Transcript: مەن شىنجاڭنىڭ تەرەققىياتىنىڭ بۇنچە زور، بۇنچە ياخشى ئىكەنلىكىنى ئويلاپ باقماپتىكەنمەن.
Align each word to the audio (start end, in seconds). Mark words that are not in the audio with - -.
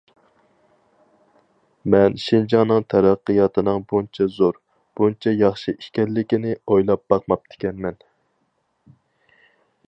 مەن 1.95 2.15
شىنجاڭنىڭ 2.23 2.87
تەرەققىياتىنىڭ 2.93 3.83
بۇنچە 3.93 4.27
زور، 4.39 4.57
بۇنچە 5.01 5.35
ياخشى 5.43 5.75
ئىكەنلىكىنى 5.77 6.57
ئويلاپ 6.71 7.05
باقماپتىكەنمەن. 7.15 8.03